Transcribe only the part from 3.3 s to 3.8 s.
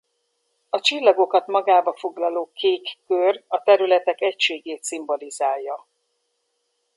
a